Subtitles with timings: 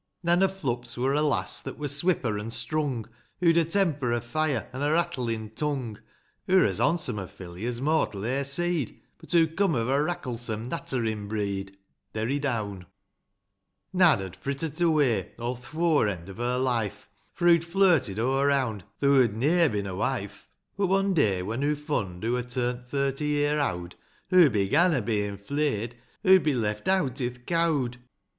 [0.23, 3.07] Nan o' Flup's wur a lass that wur swipper an' strung;
[3.39, 5.99] Hoo'd a temper o' fire, an' a rattlin' tung;
[6.47, 10.69] Hoo're as hondsome a filly as mortal e'er see'd, But hoo coom of a racklesome,
[10.69, 11.77] natterin' breed.
[12.13, 12.81] Derry down.
[12.81, 12.87] HI.
[13.93, 18.43] Nan had fritter't away o' th' for end of her life, For hoo'd flirted o'
[18.43, 20.47] round, though hoo'd ne'er bin a wife;
[20.77, 23.93] But, one day, when hoo fund hoo're turn't thirty year owd,
[24.31, 25.93] Hoo began a bein' flayed,
[26.23, 27.99] hoo'd be left out i'th cowd.